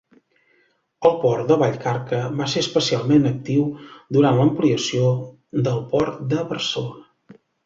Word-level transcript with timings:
El 1.09 1.11
port 1.25 1.51
de 1.51 1.57
Vallcarca 1.63 2.21
va 2.39 2.47
ser 2.53 2.63
especialment 2.65 3.27
actiu 3.33 3.67
durant 4.17 4.41
l'ampliació 4.41 5.13
del 5.69 5.79
port 5.93 6.27
de 6.35 6.43
Barcelona. 6.55 7.41